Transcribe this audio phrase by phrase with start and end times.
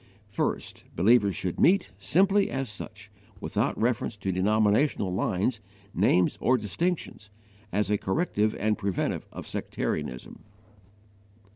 [0.35, 0.59] 1.
[0.95, 5.59] Believers should meet, simply as such, without reference to denominational lines,
[5.93, 7.29] names, or distinctions,
[7.71, 10.43] as a corrective and preventive of sectarianism.